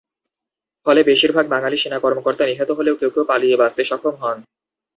ফলে 0.85 1.01
বেশিরভাগ 1.03 1.45
বাঙালি 1.53 1.77
সেনা 1.79 1.99
কর্মকর্তা 2.03 2.43
নিহত 2.47 2.69
হলেও 2.77 2.99
কেউ 2.99 3.11
কেউ 3.13 3.23
পালিয়ে 3.31 3.59
বাঁচতে 3.61 3.81
সক্ষম 3.89 4.15
হন। 4.21 4.37